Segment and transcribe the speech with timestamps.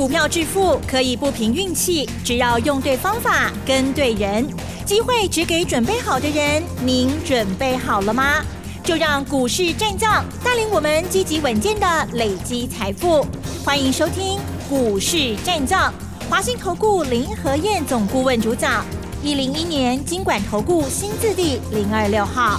[0.00, 4.48] 股票致富可以不凭运气，只要用对方法、跟对人，
[4.86, 6.62] 机会只给准备好的人。
[6.82, 8.42] 您准备好了吗？
[8.82, 13.26] 就让股市战将带领我们积极稳健的累积财富。
[13.62, 14.40] 欢迎收听
[14.70, 15.92] 股市战将，
[16.30, 18.82] 华信投顾林和燕总顾问主讲，
[19.22, 22.58] 一零一年经管投顾新字第零二六号。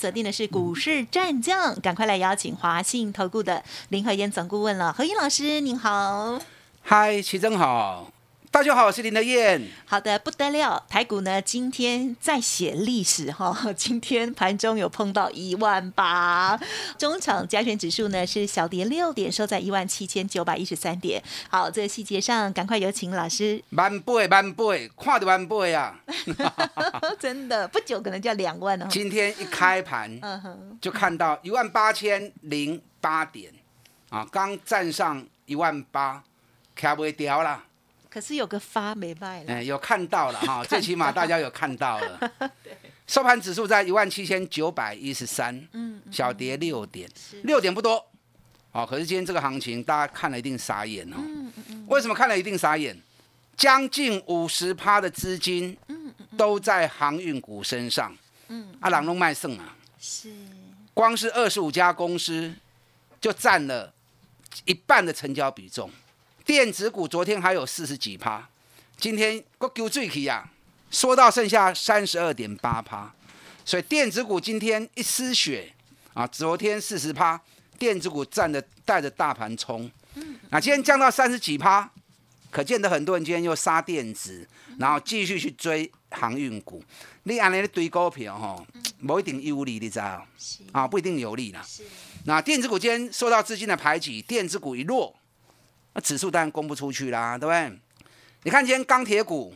[0.00, 4.90] 锁定的是股市战将，赶快来邀请华信投顾的林和燕总顾问了。
[4.96, 6.38] 何燕老师，您好。
[6.90, 8.10] 嗨，齐真好。
[8.50, 9.62] 大家好，我是林德燕。
[9.84, 16.58] 好的，不得了，台股呢今天在写历史哈， 今天盘中有碰到一万八，
[16.96, 21.22] 中场加权指数呢是小跌六点，收在一万七千九百一十三点。
[21.50, 23.62] 好，这个细节上赶快有请老师。
[23.72, 26.00] 万倍万倍，看的万倍啊！
[27.20, 28.88] 真的，不久可能就要两万了。
[28.90, 30.18] 今天一开盘，
[30.80, 33.52] 就看到一万八千零八点
[34.08, 36.24] 啊，刚站上一万八，
[36.78, 37.64] 卡不掉啦。
[38.08, 42.32] 可是有个发没卖了，哎，有看到了哈， 最起码大家有看到了。
[43.06, 47.08] 收盘指数在一万七千九百一十三，嗯，小跌六点，
[47.42, 48.02] 六点不多，
[48.72, 51.16] 哦，可是今天这个行情大家看了一定傻眼哦。
[51.18, 51.86] 嗯嗯嗯。
[51.88, 52.96] 为什么看了一定傻眼？
[53.56, 55.76] 将近五十趴的资金，
[56.36, 58.16] 都在航运股身上，
[58.48, 60.32] 嗯，阿朗龙卖剩啊，是，
[60.94, 62.54] 光是二十五家公司
[63.20, 63.92] 就占了
[64.64, 65.90] 一半的成交比重。
[66.48, 68.48] 电子股昨天还有四十几趴，
[68.96, 70.48] 今天个丢最起呀，
[70.90, 73.14] 缩到剩下三十二点八趴，
[73.66, 75.70] 所以电子股今天一失血
[76.14, 77.38] 啊，昨天四十趴，
[77.78, 79.90] 电子股占着带着大盘冲，
[80.48, 81.92] 那今天降到三十几趴，
[82.50, 86.82] 可见得很多人今天又杀电子，然后继续去追航运股，
[87.24, 88.66] 你按你堆股票吼，
[89.06, 90.26] 不一定有利，你知道？
[90.72, 91.62] 啊，不一定有利啦。
[92.24, 95.14] 那电子股今天受到资金的排挤，电子股一落。
[95.98, 97.80] 那指数当然供不出去啦，对不对？
[98.44, 99.52] 你看今天钢铁股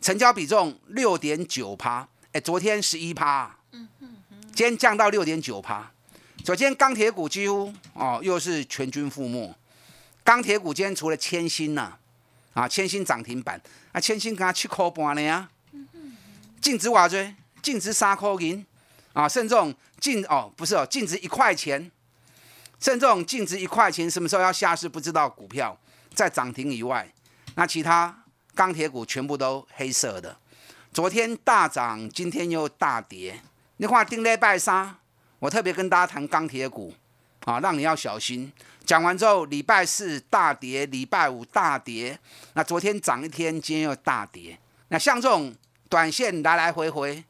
[0.00, 5.88] 成交比重六点九趴，哎，昨天十一趴，嗯嗯嗯，今天降到六点九趴。
[6.44, 9.54] 首先钢铁股几乎哦又是全军覆没。
[10.24, 11.96] 钢铁股今天除了千星呐，
[12.52, 13.62] 啊千星涨停板，
[13.92, 15.48] 啊千星刚七块半了呀，
[16.60, 18.66] 净值瓦追，净值三块银，
[19.12, 19.54] 啊甚至
[20.00, 21.92] 净哦不是哦净值一块钱。
[22.84, 25.26] 像这种净值一块钱，什么时候要下市不知道。
[25.26, 25.74] 股票
[26.12, 27.10] 在涨停以外，
[27.54, 28.14] 那其他
[28.54, 30.36] 钢铁股全部都黑色的。
[30.92, 33.40] 昨天大涨，今天又大跌。
[33.78, 34.96] 你话定礼拜三，
[35.38, 36.92] 我特别跟大家谈钢铁股
[37.46, 38.52] 啊，让你要小心。
[38.84, 42.18] 讲完之后，礼拜四大跌，礼拜五大跌。
[42.52, 44.58] 那昨天涨一天，今天又大跌。
[44.88, 45.54] 那像这种
[45.88, 47.24] 短线来来回回，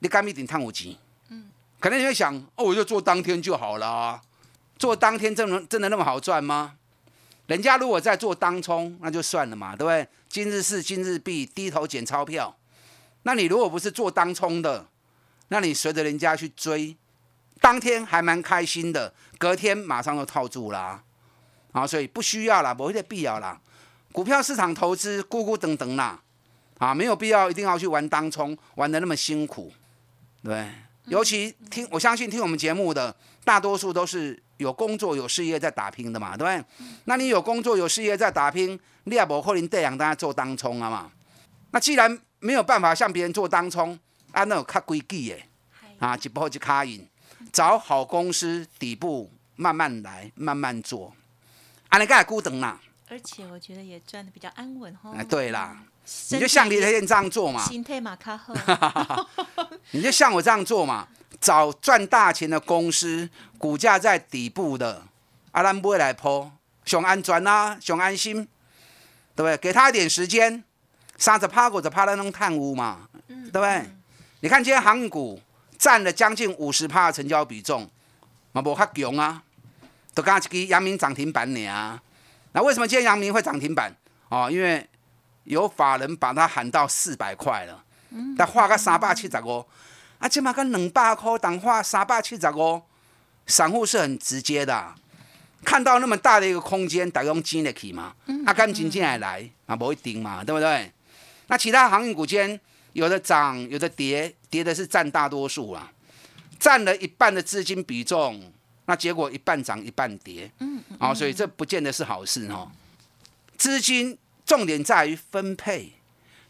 [0.00, 0.98] 你干一顶探五级？
[1.30, 1.48] 嗯，
[1.80, 4.20] 可能你会想，哦，我就做当天就好了。
[4.78, 6.76] 做当天真的真的那么好赚吗？
[7.46, 10.06] 人家如果在做当冲，那就算了嘛，对不对？
[10.28, 12.54] 今日事今日毕，低头捡钞票。
[13.22, 14.86] 那你如果不是做当冲的，
[15.48, 16.94] 那你随着人家去追，
[17.58, 21.02] 当天还蛮开心的，隔天马上就套住啦。
[21.72, 23.58] 啊，所以不需要啦，没这必要啦。
[24.12, 26.22] 股票市场投资，咕咕等等啦，
[26.76, 29.72] 啊，没有必要一定要去玩当冲，玩的那么辛苦，
[30.44, 30.70] 对。
[31.06, 34.42] 尤其听，我相信听我们节目的大多数都是。
[34.58, 36.64] 有工作有事业在打拼的嘛，对不对？
[37.06, 41.10] 那你有工作有事业在打拼，你也不可能这样大家做当冲啊嘛。
[41.70, 43.98] 那既然没有办法像别人做当冲，
[44.32, 45.36] 啊，那有较规矩的，
[45.98, 47.06] 啊，一步一卡印，
[47.52, 51.14] 找好公司底部慢慢来，慢慢做，
[51.88, 52.80] 安尼个孤等啦。
[53.08, 55.12] 而且我觉得也赚的比较安稳哈。
[55.16, 55.82] 哎，对啦，
[56.30, 57.64] 你就像李德燕这样做嘛。
[57.64, 58.54] 心态嘛卡好。
[59.92, 61.08] 你就像我这样做嘛。
[61.40, 65.02] 找赚大钱的公司，股价在底部的，
[65.52, 66.50] 阿兰不会来抛，
[66.84, 68.46] 熊安全啊，熊安心，
[69.36, 69.56] 对不对？
[69.56, 70.64] 给他一点时间，
[71.16, 73.86] 三十趴或者趴在那探屋嘛，对不对？
[74.40, 75.40] 你看今天航股
[75.78, 77.88] 占了将近五十趴的成交比重，
[78.52, 79.42] 嘛无较强啊，
[80.14, 82.00] 都刚一支阳明涨停板呢。
[82.52, 83.94] 那为什么今天阳明会涨停板？
[84.28, 84.84] 哦，因为
[85.44, 87.84] 有法人把它喊到四百块了，
[88.36, 89.64] 但画个三百七十五。
[90.18, 92.82] 啊，起码跟两百块，当花三百七十五，
[93.46, 94.94] 散户是很直接的，
[95.64, 98.14] 看到那么大的一个空间，大用进得去嘛？
[98.44, 100.92] 啊，敢进进来来啊，不一定嘛，对不对？
[101.46, 102.60] 那其他航运股间
[102.92, 105.92] 有的涨，有的跌，跌的是占大多数啊，
[106.58, 108.52] 占了一半的资金比重，
[108.86, 112.70] 那结果一半涨一半跌，嗯，啊，所以这不见得是好事哦。
[113.56, 115.92] 资金重点在于分配，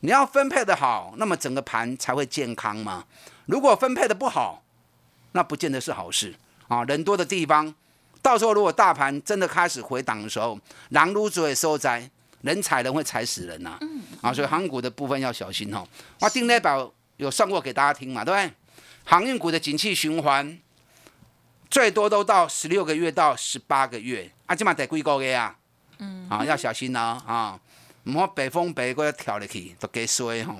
[0.00, 3.04] 你要分配的好，那么整个盘才会健康嘛。
[3.46, 4.62] 如果分配的不好，
[5.32, 6.34] 那不见得是好事
[6.68, 6.84] 啊！
[6.84, 7.74] 人多的地方，
[8.22, 10.58] 到时候如果大盘真的开始回档的时候，
[10.90, 12.10] 狼撸嘴收灾，
[12.42, 13.76] 人踩人会踩死人呐。
[13.80, 14.02] 嗯。
[14.20, 15.86] 啊，所以航股的部分要小心哦。
[16.20, 18.52] 我定内表有算过给大家听嘛，对不对？
[19.04, 20.58] 航运股的景气循环
[21.70, 25.56] 最多都到十六个月到十八个月，啊，起码得几个月啊。
[25.98, 26.28] 嗯。
[26.28, 27.58] 啊，要小心哦，啊，
[28.08, 30.56] 唔好北风北过要跳入去，都给衰哈。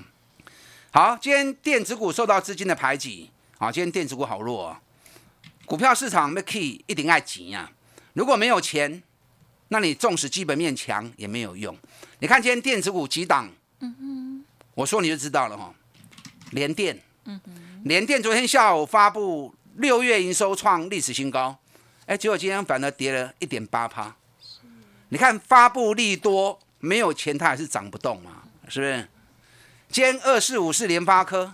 [0.91, 4.79] 好，今天电子股受到资金的排挤，啊，今天电子股好弱啊。
[5.65, 7.71] 股票市场没 key 一定爱急呀！
[8.13, 9.01] 如果没有钱，
[9.69, 11.75] 那你纵使基本面强也没有用。
[12.19, 13.49] 你看今天电子股几档，
[13.79, 15.73] 嗯哼，我说你就知道了哈。
[16.51, 21.57] 联电，嗯哼，联电昨天下午发布六月营收创历史新高，
[22.05, 24.15] 哎，结果今天反而跌了一点八趴。
[25.09, 29.07] 你看发布利多，没有钱它还是涨不动嘛，是不是？
[29.89, 31.53] 今天二四五是联发科，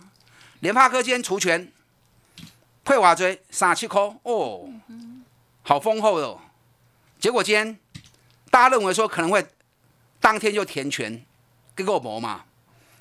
[0.60, 1.72] 联发科今天除权。
[2.84, 4.70] 配瓦追三七扣哦，
[5.64, 6.40] 好丰厚哦。
[7.18, 7.80] 结果今天
[8.52, 9.44] 大家认为说可能会
[10.20, 11.26] 当天就填权，
[11.76, 12.44] 给我磨嘛。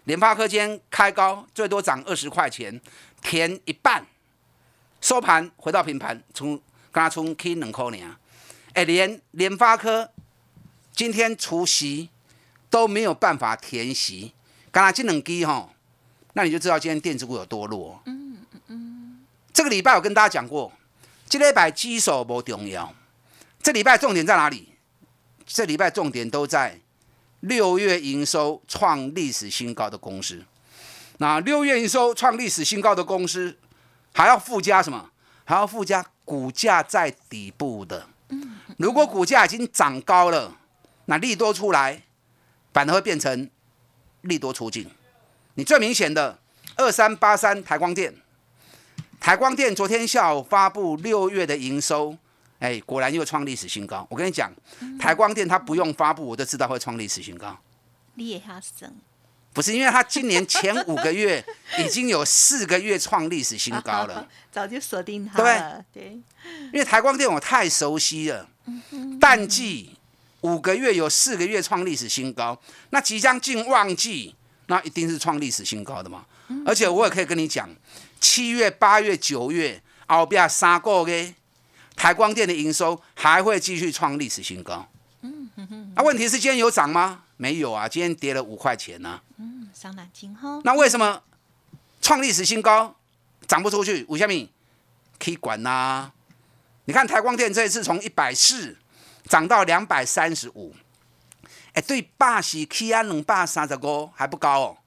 [0.04, 2.80] 联发科今天开高，最多涨二十块钱，
[3.20, 4.06] 填一半，
[5.02, 6.56] 收盘回到平盘，从
[6.90, 8.16] 刚刚从 K 两块呢。
[8.72, 10.10] 哎，连联发科
[10.92, 12.08] 今天除息
[12.74, 14.32] 都没有办法填息，
[14.72, 15.70] 刚才这两基哈，
[16.32, 18.02] 那你就知道今天电子股有多弱。
[19.52, 20.72] 这个礼拜我跟大家讲过，
[21.28, 22.92] 这礼拜基手不重要，
[23.62, 24.70] 这礼拜重点在哪里？
[25.46, 26.80] 这礼拜重点都在
[27.38, 30.42] 六月营收创历史新高的公司。
[31.18, 33.56] 那六月营收创历史新高的公司，
[34.12, 35.10] 还要附加什么？
[35.44, 38.08] 还要附加股价在底部的。
[38.78, 40.56] 如果股价已经涨高了，
[41.04, 42.02] 那利多出来，
[42.74, 43.48] 反而会变成
[44.22, 44.90] 利多出境。
[45.54, 46.38] 你最明显的
[46.76, 48.12] 二三八三台光电。
[49.20, 52.14] 台光电昨天下午发布六月的营收，
[52.58, 54.06] 哎，果然又创历史新高。
[54.10, 54.52] 我跟你讲，
[55.00, 57.58] 台光电它不用发布，我就知道会创历史新高。
[58.16, 58.94] 你也哈生？
[59.54, 61.42] 不是，因为它今年前五个月
[61.78, 65.82] 已经有四个月创历史新高了， 早就锁定它了。
[65.92, 66.20] 对，
[66.72, 68.48] 因为台光电我太熟悉了，
[69.20, 69.96] 淡季
[70.44, 72.60] 五个月有四个月创历史新高，
[72.90, 74.34] 那即将进旺季，
[74.66, 76.26] 那一定是创历史新高的嘛。
[76.66, 77.68] 而且我也可以跟你讲。
[78.20, 81.34] 七月、八月、九月，后边三个月，
[81.94, 84.86] 台光电的营收还会继续创历史新高。
[85.22, 85.92] 嗯哼哼。
[85.94, 87.24] 那问题是今天有涨吗？
[87.36, 89.20] 没有啊，今天跌了五块钱呢。
[89.38, 90.60] 嗯，伤脑筋哈。
[90.64, 91.22] 那为什么
[92.00, 92.94] 创历史新高
[93.46, 94.04] 涨不出去？
[94.08, 94.48] 吴小敏
[95.18, 96.12] 可以管呐。
[96.86, 98.76] 你看台光电这一次从一百四
[99.28, 100.74] 涨到两百三十五，
[101.72, 104.78] 哎，对，霸喜 K 安能霸三十五还不高哦。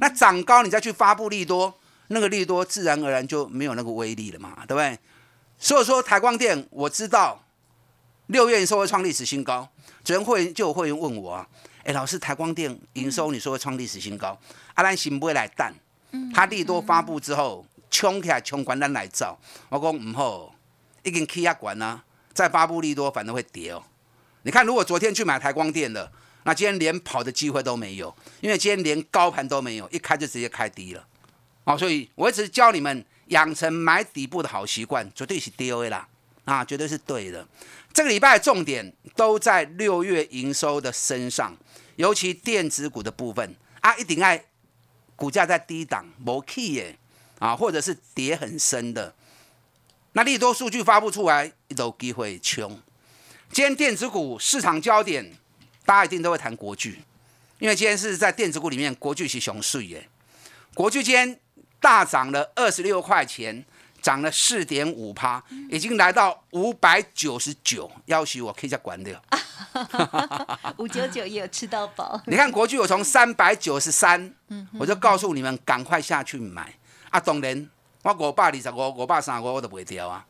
[0.00, 1.74] 那涨高你再去发布利多。
[2.08, 4.96] 那个利多自然而然就没有那个威力了嘛，对不对？
[5.58, 7.42] 所以说台光电我知道
[8.26, 9.66] 六月营收会创历史新高，
[10.04, 11.48] 昨天会员就有会员问我啊，
[11.82, 14.38] 哎，老师台光电营收你说会创历史新高，
[14.74, 15.72] 阿兰行不会来淡？
[16.34, 19.38] 他利多发布之后冲起来冲关单来造，
[19.70, 20.54] 我讲唔好，
[21.04, 23.82] 已经起压管啦，再发布利多反而会跌哦。
[24.42, 31.06] 你看如果昨天去买台光电的，那今天连跑的机会都没有，因为今天连高盘都没有，一开就直接开低了。
[31.64, 36.06] 哦，所以我一直教你们养成买底部的好习惯，绝对是 D O A 啦，
[36.44, 37.46] 啊，绝对是对的。
[37.94, 41.56] 这个礼拜重点都在六月营收的身上，
[41.96, 44.44] 尤其电子股的部分啊，一定爱
[45.16, 46.98] 股价在低档，没 key 耶，
[47.38, 49.14] 啊，或者是跌很深的，
[50.16, 52.70] 那利多数据发布出来，有机会穷。
[53.50, 55.32] 今天电子股市场焦点，
[55.84, 57.00] 大家一定都会谈国巨，
[57.58, 60.08] 因为今天是在电子股里面，国巨是熊市耶，
[60.72, 61.38] 国巨今天。
[61.80, 63.62] 大涨了二十六块钱，
[64.00, 69.22] 涨了四点五趴，已经来到五百九十九，要许我可以再管掉。
[70.78, 72.18] 五九九也有吃到饱。
[72.24, 74.32] 你看国巨，我从三百九十三，
[74.78, 76.72] 我就告诉你们赶快下去买。
[77.10, 77.68] 啊，当然，
[78.04, 80.24] 我五百二十五、五百三十五我都不会掉啊。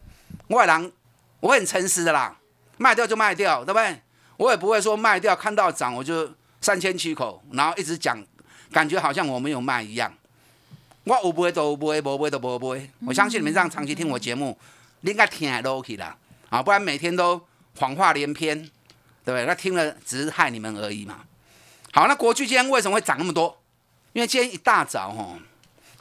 [0.46, 0.92] 我的人，
[1.40, 2.36] 我很诚实的啦，
[2.78, 4.00] 卖掉就卖掉，对不对？
[4.36, 8.24] 我也不会说卖掉看到涨我就三千七口，然后一直讲，
[8.70, 10.12] 感觉好像我没有卖一样。
[11.02, 12.88] 我有买都有买，无买都无买。
[13.06, 14.56] 我相信你们这样长期听我节目，
[15.00, 16.16] 你应该听下落去啦，
[16.50, 17.44] 啊，不然每天都
[17.76, 18.56] 谎话连篇，
[19.24, 19.44] 对不对？
[19.46, 21.24] 那听了只是害你们而已嘛。
[21.92, 23.60] 好，那国巨今天为什么会涨那么多？
[24.12, 25.36] 因为今天一大早吼，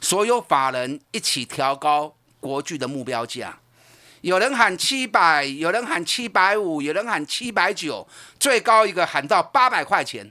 [0.04, 3.58] 所有法人一起调高国巨的目标价，
[4.20, 8.06] 有人喊七百，有人喊七百五，有人喊七百九，
[8.38, 10.30] 最高一个喊到八百块钱，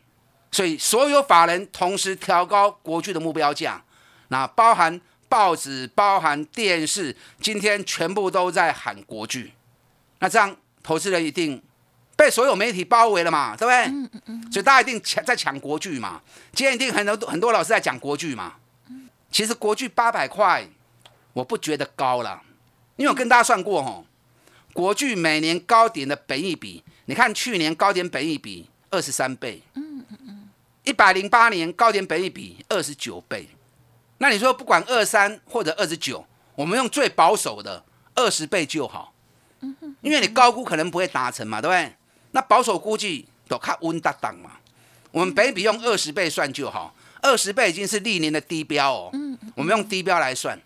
[0.51, 3.83] 所以所有法人同时调高国巨的目标价。
[4.27, 9.53] 那包含报纸、包含电视，今天全部都在喊国剧。
[10.19, 11.59] 那这样投资人一定
[12.15, 13.85] 被所有媒体包围了嘛，对不对？
[13.85, 14.51] 嗯嗯嗯。
[14.51, 16.21] 所以大家一定抢在抢国剧嘛。
[16.53, 18.53] 今天一定很多很多老师在讲国剧嘛。
[19.33, 20.69] 其实国剧八百块，
[21.33, 22.43] 我不觉得高了，
[22.97, 24.05] 因为我跟大家算过吼，
[24.73, 30.49] 国剧每年高点的本益比，你看去年高点本益比二十三倍，嗯嗯嗯，
[30.83, 33.49] 一百零八年高点本益比二十九倍。
[34.19, 36.23] 那你说不管二三或者二十九，
[36.53, 39.15] 我们用最保守的二十倍就好，
[40.01, 41.95] 因为你高估可能不会达成嘛，对不对？
[42.29, 44.51] 那保守估计都看温搭档嘛，
[45.09, 49.11] 我们本比用二十倍算就好，二十倍已经是历年的低标哦。
[49.55, 50.59] 我们用低标来算，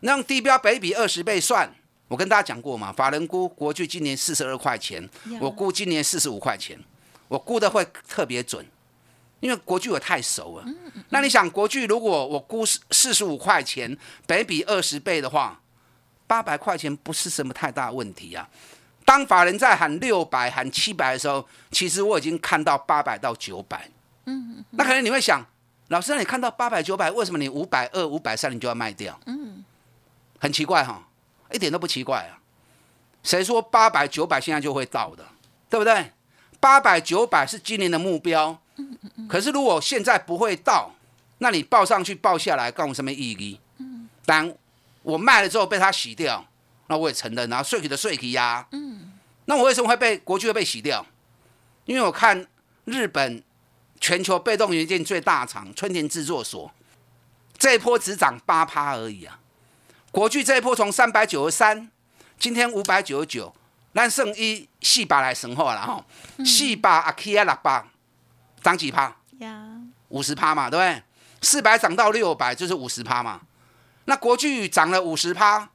[0.00, 1.74] 那用低标北比二十倍算，
[2.08, 5.08] 我跟大家讲过嘛，法人估国巨今年四十二块钱，
[5.40, 6.78] 我估今年四十五块钱，
[7.28, 8.66] 我估的会特别准。
[9.40, 10.64] 因为国巨我太熟了，
[11.08, 15.60] 那你想国巨如果我估四四十五块钱，北比二十倍的话，
[16.28, 18.48] 八百块钱不是什么太大问题啊。
[19.04, 23.90] 当法人在喊六百、喊七百的时候，其实我已经看到八百到九百。
[24.26, 25.44] 嗯，那可能你会想，
[25.92, 29.20] 老师，你看到八百、九百，为什么你五百二、五百三你就要卖掉？
[29.26, 29.62] 嗯，
[30.40, 31.06] 很奇怪哈，
[31.52, 32.40] 一点都不奇怪啊。
[33.22, 35.22] 谁说八百、九百现在就会到的？
[35.68, 36.12] 对不对？
[36.58, 38.58] 八百、九百是今年的目标。
[39.28, 40.92] 可是如果现在不会到，
[41.38, 43.60] 那你报上去报下来，干我什么意义？
[43.76, 44.50] 嗯，当
[45.02, 46.42] 我卖了之后被他洗掉，
[46.86, 49.12] 那我也承认，然后税体的税给呀，嗯，
[49.44, 51.04] 那我为什么会被国际会被洗掉？
[51.84, 52.46] 因为我看
[52.86, 53.42] 日本
[54.02, 56.68] 全球被动元件最大厂春田制作所
[57.56, 59.38] 这一波只涨八趴而已啊，
[60.10, 61.88] 国巨这一波从三百九十三，
[62.36, 63.54] 今天五百九十九，
[63.92, 66.04] 那剩一四百来神话了哈，
[66.44, 67.84] 四百阿 K 啊六百。
[68.60, 69.12] 涨几趴？
[70.08, 71.02] 五十趴嘛，对不对？
[71.40, 73.40] 四百涨到六百就是五十趴嘛。
[74.04, 75.68] 那国巨涨了五十趴，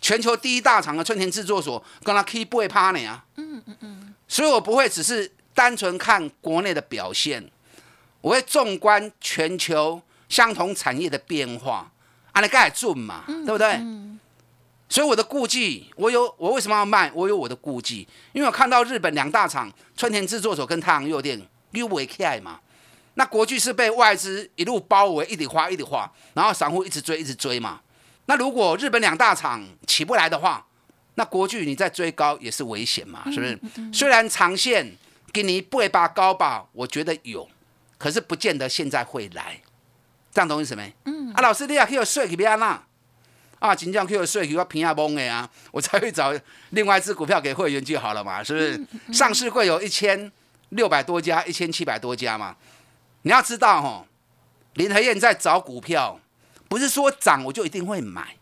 [0.00, 3.24] 全球第一大厂的春田制作所跟他 keep 不会趴你啊。
[3.36, 4.14] 嗯嗯嗯。
[4.26, 7.50] 所以我不会只是单纯看国内的表现，
[8.20, 11.90] 我会纵观全球相同产业的变化，
[12.32, 13.80] 按那盖准嘛，对不对？
[14.88, 17.10] 所以我的顾忌，我有我为什么要卖？
[17.14, 21.40] 我有我的顾忌，因为我看到日本两大厂春田制作所跟太阳诱电。
[21.72, 22.60] 又围起来嘛？
[23.14, 27.80] 那国巨是被外资一路包围，一直花一直花，然后散户一直追一直追嘛。
[28.26, 30.64] 那如果日本两大厂起不来的话，
[31.16, 33.24] 那国巨你再追高也是危险嘛？
[33.32, 33.58] 是不是？
[33.92, 34.88] 虽然长线
[35.34, 37.48] 给你不会拔高吧，我觉得有，
[37.98, 39.60] 可是不见得现在会来。
[40.32, 40.94] 这样懂意思没？
[41.04, 41.32] 嗯。
[41.34, 42.86] 啊，老师你也可以税去边啦？
[43.58, 46.32] 啊，金将可以税去我平下崩的啊，我才会找
[46.70, 48.42] 另外一只股票给会员就好了嘛？
[48.42, 49.12] 是不是？
[49.12, 50.30] 上市会有一千。
[50.70, 52.56] 六百多家，一千七百多家嘛，
[53.22, 54.04] 你要知道哈，
[54.72, 56.18] 林和燕在找股票，
[56.68, 58.34] 不是说涨我就一定会买。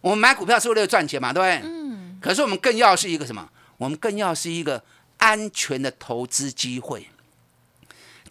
[0.00, 1.70] 我们买股票是为了赚钱嘛，对不对？
[1.70, 2.18] 嗯。
[2.20, 3.48] 可是我们更要是一个什么？
[3.76, 4.82] 我们更要是一个
[5.18, 7.08] 安全的投资机会。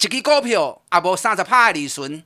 [0.00, 2.22] 一支股票啊，无三十趴的利润，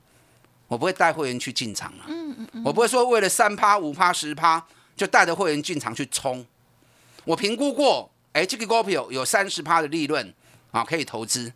[0.69, 2.05] 我不会带会员去进场了。
[2.09, 2.63] 嗯嗯嗯。
[2.65, 6.45] 我不会说为了三趴、五趴、十趴就带着会员进场去冲。
[7.25, 10.35] 我评估过，哎，这个股票有三十趴的利润。
[10.73, 11.53] 啊，可以投资，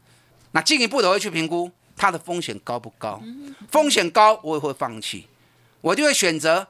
[0.51, 3.23] 那进一步的会去评估它的风险高不高？
[3.71, 5.29] 风险高，我也会放弃，
[5.81, 6.67] 我就会选择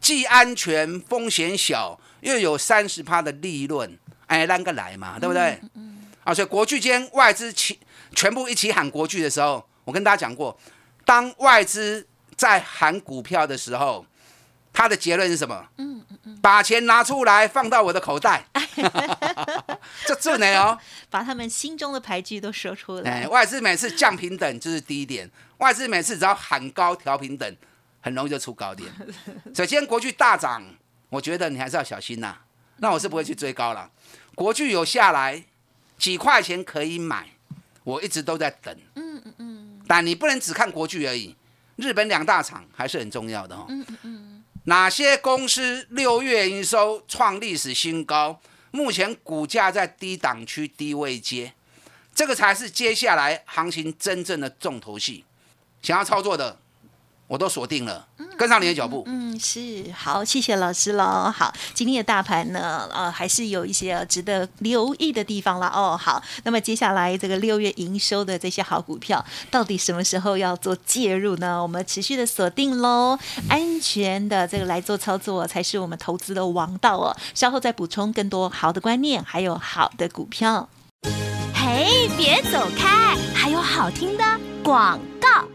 [0.00, 5.60] 既安全、风险小，又有三十趴的利润，哎，啷个来嘛，对不对？
[5.74, 7.78] 嗯啊，所以国巨间外资起
[8.14, 10.56] 全部一起喊国巨的时候，我跟大家讲过，
[11.04, 12.06] 当外资
[12.36, 14.06] 在喊股票的时候。
[14.70, 15.66] 他的结论是什么？
[15.78, 18.44] 嗯嗯嗯，把钱拿出来放到我的口袋，
[20.06, 20.78] 这这呢哦，
[21.10, 23.26] 把他们心中的牌局都说出来。
[23.26, 27.56] 外资每次降平等就是低点，外资每次只要喊高调平等，
[28.00, 28.88] 很容易就出高点。
[29.52, 30.62] 所以今天国巨大涨，
[31.08, 32.36] 我觉得你还是要小心呐。
[32.76, 33.90] 那我是不会去追高了。
[34.38, 35.42] 国巨有下来
[35.98, 37.30] 几块钱可以买，
[37.82, 38.72] 我一直都在等。
[38.94, 41.34] 嗯嗯嗯，但你不能只看国巨而已，
[41.74, 43.66] 日本两大厂还是很重要的哦。
[43.68, 44.44] 嗯嗯嗯。
[44.66, 48.40] 哪些公司六月营收创历史新高？
[48.70, 51.52] 目前股价在低档区、低位接，
[52.14, 55.24] 这个才是接下来行情真正的重头戏。
[55.82, 56.60] 想要操作的。
[57.28, 58.06] 我都锁定了，
[58.38, 59.04] 跟上你的脚步。
[59.06, 61.30] 嗯，是好，谢谢老师喽。
[61.30, 65.94] 好，今天的大盘呢，呃，还是有一些值得留意的地方了哦。
[65.94, 71.62] 好，那么接下来这个六月营收的这些好股票，到底什么时候要做介入呢？
[71.62, 73.18] 我们持续的锁定喽，
[73.50, 77.14] 安全的这个来做操作，才是我们投资的王道哦。
[77.34, 80.70] 稍后再补充更多好的观念，还有好的股票。
[81.52, 84.24] 嘿，别走开，还有好听的
[84.64, 85.46] 广告。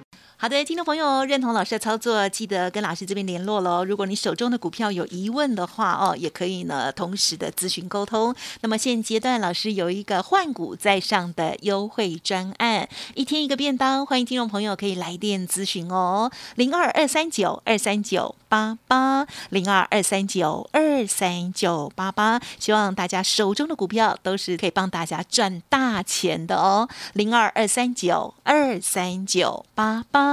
[0.44, 3.86] 好的，听众朋友认同老师的操作，记得跟老师这边联络喽。
[3.86, 8.36] 如果你手中的股票有疑问的话哦，也可以呢同时的咨询沟通。
[8.60, 30.33] 那么现阶段老师有一个换股在上的优惠专案，一天一个便当，欢迎听众朋友可以来电咨询哦，零二二三九二三九八八零二二三九二三九八八，希望大家手中的股票都是可以帮大家赚大钱的哦，零二二三九二三九八八。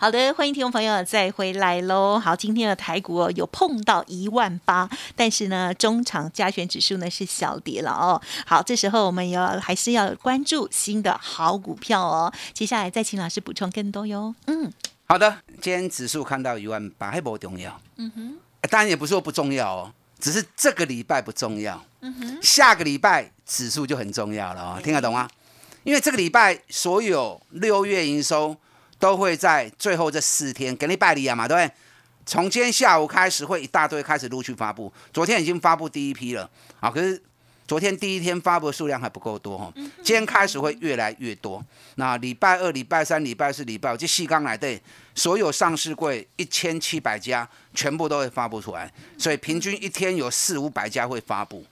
[0.00, 2.20] 好的，欢迎听众朋友再回来喽。
[2.20, 8.22] 好，今天的台股哦有碰到一万八，但是呢，中场加权指数呢是小跌了哦。
[8.46, 12.32] 好，这时候我们要还是要关注新的好股票哦。
[12.54, 14.32] 接下来再请老师补充更多哟。
[14.46, 14.72] 嗯，
[15.08, 17.80] 好的，今天指数看到一万八还不重要。
[17.96, 18.38] 嗯哼，
[18.70, 21.84] 当然也不是说不重要哦，只是这个礼拜不重要。
[22.02, 25.28] 嗯哼，下个礼拜指数就很重要了哦，听得懂吗？
[25.82, 28.56] 因为这个礼拜所有六月营收。
[28.98, 31.74] 都会在最后这四天给你拜礼啊嘛，对不对？
[32.26, 37.22] 从今天下午开始会一大堆开始陆续发布，昨天已经发布第一批了啊，可是
[37.66, 41.64] 昨天第一天发布的数量还不够多哈，今天开始会越来越多。
[41.94, 44.78] 那礼拜二、礼拜三、礼拜四、礼拜五，这细刚来对，
[45.14, 51.64] 所有上市柜一千七百家全部都会发布出来，所以平均一天有四五百家会发布。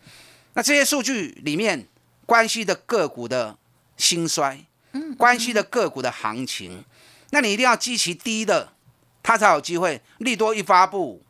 [0.55, 1.87] 那这些数据里面
[2.25, 3.55] 关系的个股的
[3.99, 4.59] 兴衰，
[5.19, 6.83] 关系的个股的行情。
[7.31, 8.73] 那你一定要基期低的，
[9.23, 11.23] 它才有机会利多一发布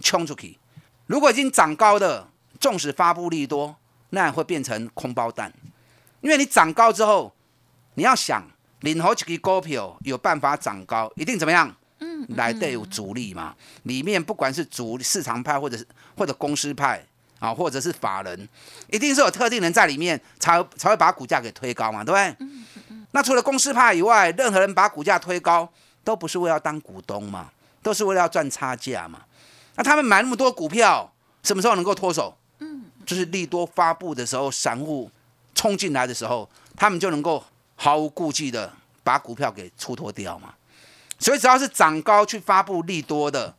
[0.00, 0.58] 冲出去。
[1.06, 2.28] 如果已经涨高的，
[2.60, 3.76] 纵使发布利多，
[4.10, 5.52] 那也会变成空包蛋。
[6.20, 7.34] 因为你涨高之后，
[7.94, 8.42] 你要想
[8.80, 11.74] 领好几个股票有办法涨高，一定怎么样？
[11.98, 13.56] 嗯，来对有主力嘛。
[13.82, 15.86] 里面不管是主市场派，或者是
[16.16, 17.04] 或者公司派
[17.40, 18.48] 啊，或者是法人，
[18.90, 22.36] 一定是有特定人在里面，才才会把股价给推高嘛，对不对？
[22.46, 22.64] 嗯。
[23.12, 25.68] 那除了公司派以外，任何人把股价推高，
[26.04, 27.50] 都不是为了当股东嘛，
[27.82, 29.20] 都是为了要赚差价嘛。
[29.74, 32.36] 那他们买那么多股票，什么时候能够脱手？
[32.58, 35.10] 嗯，就是利多发布的时候，散户
[35.54, 37.42] 冲进来的时候，他们就能够
[37.76, 40.54] 毫无顾忌的把股票给出脱掉嘛。
[41.18, 43.54] 所以只要是涨高去发布利多的，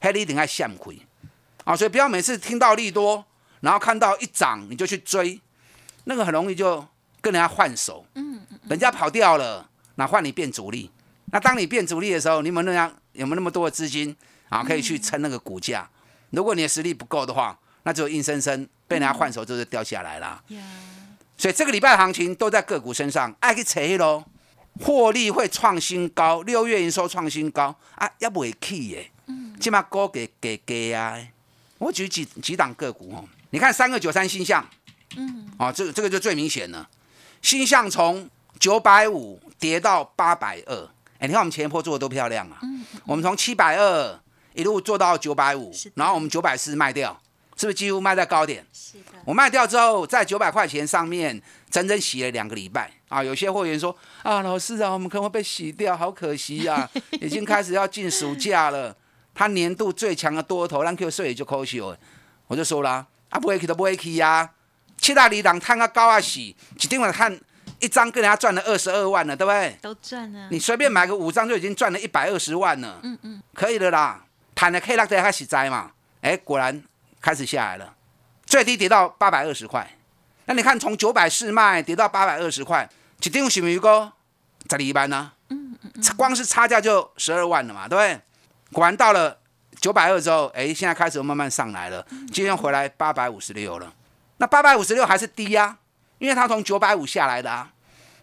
[0.00, 0.98] 黑一定爱向亏
[1.64, 1.76] 啊。
[1.76, 3.24] 所以不要每次听到利多，
[3.60, 5.40] 然后看到一涨你就去追，
[6.04, 6.86] 那个很容易就
[7.20, 8.04] 跟人家换手。
[8.14, 8.40] 嗯。
[8.68, 10.90] 人家跑掉了，那换你变主力。
[11.32, 14.14] 那当你变主力的时候，你有没有那样有没有那么多的资金
[14.48, 15.88] 啊，可以去撑那个股价？
[16.30, 20.42] 如果你的实力不够的话，那就硬生生被人家换手，就是掉下来了。
[21.36, 24.24] 所以这个礼拜的行情都在个股身上，爱去扯喽，
[24.80, 29.10] 获利会创新高，六月营收创新高啊，也不会起耶。
[29.26, 31.16] 嗯，起码高给给给啊。
[31.78, 34.66] 我举几几档个股哦，你看三个九三星象，
[35.16, 36.88] 嗯，啊，这个这个就最明显了，
[37.42, 42.58] 星象从九百五跌到八百二，哎，你看我们前一波做的多漂亮啊！
[42.62, 44.20] 嗯，我们从七百二
[44.54, 47.20] 一路做到九百五，然后我们九百四卖掉，
[47.56, 48.66] 是不是几乎卖在高点？
[48.72, 49.18] 是的。
[49.24, 53.22] 我卖掉之后，在九百块钱上面整整洗了两个礼拜啊！
[53.22, 56.88] 有些会员说啊，老师啊，我们可能会被洗掉，好可惜呀！
[57.20, 58.96] 已经开始要进暑假了，
[59.34, 61.96] 它年度最强的多头，让 Q 税就可惜了。
[62.48, 64.50] 我就说了，啊，不会去都不会去呀！
[64.98, 67.38] 七大里档探个高啊喜，一定会看。
[67.80, 69.78] 一张跟人家赚了二十二万了，对不对？
[69.80, 70.48] 都赚了。
[70.50, 72.98] 你随便买个五张就已经赚了一百二十万了。
[73.04, 74.20] 嗯嗯，可以的啦。
[74.52, 75.92] 谈的 K 拉在开始摘嘛？
[76.20, 76.82] 哎，果然
[77.20, 77.94] 开始下来了，
[78.44, 79.88] 最低跌到八百二十块。
[80.46, 82.88] 那你看从九百四卖跌到八百二十块，
[83.22, 84.12] 一定是不是个
[84.68, 85.30] 十二万呢？
[85.50, 88.20] 嗯嗯嗯，光是差价就十二万了嘛，对不对？
[88.72, 89.38] 果然到了
[89.80, 93.94] 九百二之后，哎，现在开始慢慢上来了，今天回来八百五十六了。
[94.38, 95.78] 那八百五十六还是低呀？
[96.18, 97.70] 因为它从九百五下来的啊，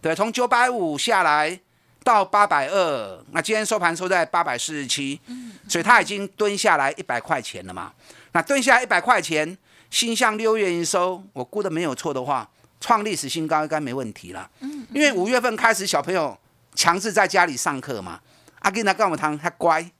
[0.02, 1.58] 对，从九百五下来
[2.04, 5.18] 到八百二，那今天收盘收在八百四十七，
[5.66, 7.92] 所以它已经蹲下来一百块钱了嘛。
[8.32, 9.56] 那蹲下来一百块钱，
[9.88, 12.46] 新向六月营收，我估的没有错的话，
[12.80, 14.50] 创历史新高应该没问题了。
[14.60, 16.36] 嗯，因为五月份开始小朋友
[16.74, 18.20] 强制在家里上课嘛，
[18.60, 19.90] 阿囡仔跟我们谈，他乖，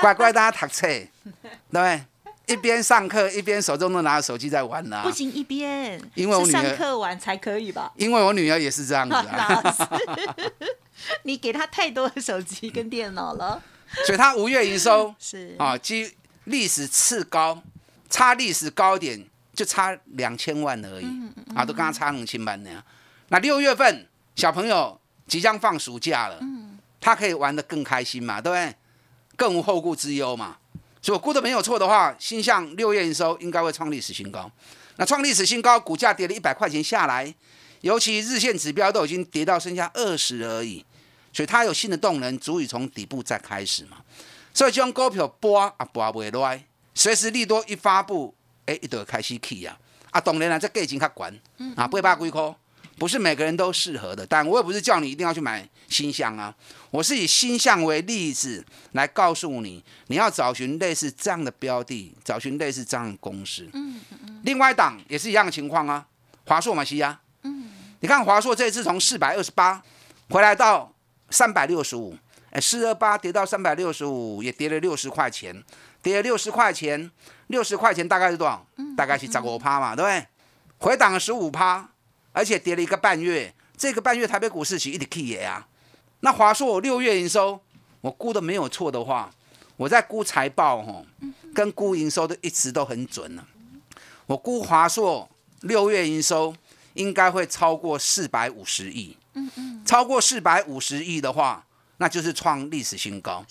[0.00, 1.08] 乖乖大家读册，对
[1.68, 2.04] 不对？
[2.46, 6.00] 一边上课一边手中都拿着手机在玩呢、不行，一边。
[6.14, 7.92] 因为我女儿上课玩才可以吧？
[7.96, 9.82] 因为我女儿也是这样子、啊， 老师，
[11.24, 13.62] 你给她太多的手机跟电脑了，
[14.06, 15.56] 所以她五月营收是。
[15.58, 17.62] 啊，基历史次高，
[18.10, 21.06] 差历史高点就差两千万而已，
[21.54, 22.82] 啊，都刚刚差两千万呢。
[23.28, 26.38] 那六月份小朋友即将放暑假了，
[27.00, 28.74] 他可以玩得更开心嘛，对不对？
[29.36, 30.58] 更无后顾之忧嘛。
[31.04, 34.50] 所以我估的没有错的话，新向六月营收应该会创历史新高。
[34.96, 37.34] 那创历史新高，股价跌了一百块钱下来，
[37.82, 40.82] 尤其日线指标都已经跌到剩下二十而已，
[41.30, 43.98] 所以它有新的动能，足以从底部再开始嘛。
[44.54, 46.64] 所以这种股票波啊波不会来，
[46.94, 49.78] 随时利多一发布，哎，一就开始起啊。
[50.10, 51.40] 啊，当然啦，这价钱较悬，
[51.76, 52.40] 啊，八百几块，
[52.98, 54.26] 不是每个人都适合的。
[54.26, 56.54] 但我也不是叫你一定要去买新象啊，
[56.90, 63.68] 我是以新象为例子来告诉你，你要找寻类似这样的标的，找寻类似这样的公司。
[63.72, 66.06] 嗯嗯另外一档也是一样的情况啊，
[66.46, 67.20] 华硕嘛西亚。
[67.42, 67.70] 嗯。
[68.00, 69.82] 你看华硕这次从四百二十八
[70.30, 70.92] 回来到
[71.30, 72.16] 三百六十五。
[72.50, 75.64] 哎，四二八跌到三百六十五，也跌了六十块钱，
[76.00, 77.10] 跌了六十块钱，
[77.48, 78.64] 六十块钱大概是多少？
[78.96, 80.24] 大概是十五趴嘛，对不对？
[80.78, 81.88] 回档了十五趴，
[82.34, 85.66] 而且跌了一个半月，这个半月台北股市是一直 K 也啊。
[86.20, 87.58] 那华硕六月营收，
[88.02, 89.32] 我估的没有错的话，
[89.78, 91.06] 我在估财报吼，
[91.54, 93.46] 跟估营收都一直都很准了。
[94.26, 95.30] 我估华硕
[95.62, 96.54] 六月营收
[96.92, 99.16] 应该会超过四百五十亿，
[99.86, 101.64] 超过四百五十亿的话。
[101.98, 103.46] 那就是创历史新高。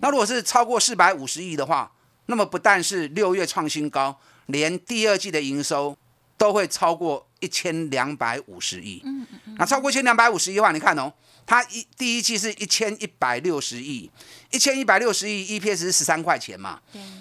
[0.00, 1.90] 那如果是超过四百五十亿的话，
[2.26, 5.96] 那么不但是六月创新高，连第二季的营收
[6.36, 9.00] 都会超过一千两百五十亿。
[9.04, 11.12] 嗯嗯那超过一千两百五十亿的话，你看哦，
[11.46, 14.10] 它一第一季是一千一百六十亿，
[14.50, 16.80] 一千一百六十亿 EPS 是十三块钱嘛。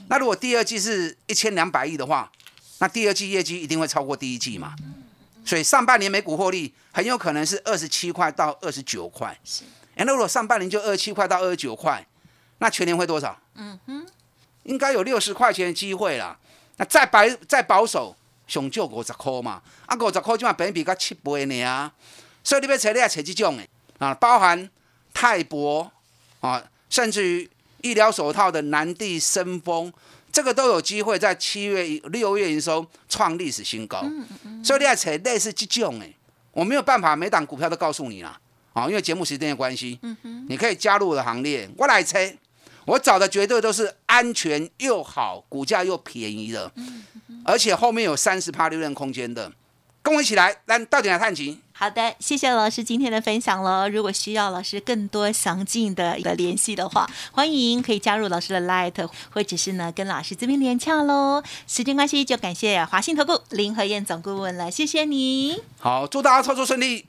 [0.09, 2.31] 那如果第二季是一千两百亿的话，
[2.79, 4.75] 那第二季业绩一定会超过第一季嘛。
[5.45, 9.37] 所以上半年每股获利很有可能是二十七块到二十九块。
[9.43, 9.63] 是。
[9.95, 12.05] 哎，那如果上半年就二十七块到二十九块，
[12.57, 13.39] 那全年会多少？
[13.55, 14.05] 嗯哼，
[14.63, 16.37] 应该有六十块钱的机会啦。
[16.77, 18.13] 那再白再保守，
[18.47, 19.61] 上就五十块嘛。
[19.85, 21.91] 啊，五十块就嘛本比较七倍呢啊。
[22.43, 23.63] 所以你要找你要找这种的
[23.99, 24.69] 啊，包含
[25.13, 25.91] 泰博
[26.39, 27.49] 啊，甚至于
[27.81, 29.91] 医疗手套的南地生风，
[30.31, 34.01] 这个都有机会在七月六月营收创历史新高。
[34.03, 34.63] 嗯嗯。
[34.63, 36.05] 所以你要找类似这种的，
[36.51, 38.39] 我没有办法每档股票都告诉你啦。
[38.73, 41.69] 啊，因为节目时间的关系，嗯，你可以加入我的行列。
[41.77, 42.37] 我来猜，
[42.85, 47.05] 我找的绝对都是安全又好、股价又便宜的，嗯
[47.45, 49.51] 而且后面有三十趴利润空间的，
[50.01, 51.61] 跟我一起来，来到底来探情。
[51.77, 53.89] 好的，谢谢老师今天的分享了。
[53.89, 61.43] 如果需要老师更多详尽的一个联系的话，欢迎可以加入老师的 Light，或者是呢跟老师这边连洽喽。
[61.67, 65.61] 时间关系，就感谢华信投顾林和燕总顾问了，谢谢你。
[65.79, 67.05] 好，祝大家操作顺利。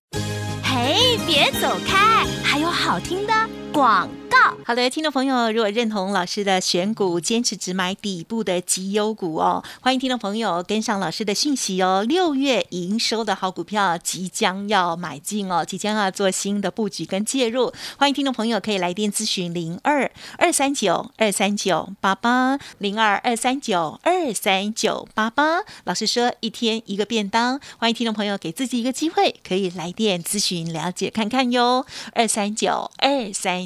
[0.64, 3.32] 嘿，别走开，还有好听的
[3.76, 4.56] 广告。
[4.64, 12.02] 好的，听众朋友，如果认同老师的选股，坚持只买底部的绩优股哦，欢迎听众朋友跟上老师的讯息哦。
[12.08, 25.60] 六月营收的好股票即将要买进哦，即将要做新的布局跟介入，欢迎听众朋友可以来电咨询零二二三九二三九八八零二二三九二三九八八。
[25.84, 31.84] 老师说一天一个便当，欢迎听众朋友给自己一个机会，可以来电咨询了解看看哟。
[32.14, 33.65] 二三九二三